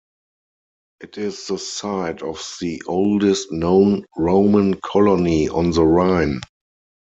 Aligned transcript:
It 1.01 1.19
is 1.19 1.45
the 1.45 1.59
site 1.59 2.23
of 2.23 2.41
the 2.59 2.81
oldest 2.87 3.51
known 3.51 4.03
Roman 4.17 4.79
colony 4.83 5.47
on 5.47 5.69
the 5.69 5.85
Rhine. 5.85 6.41